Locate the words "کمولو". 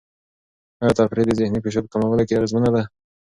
1.93-2.27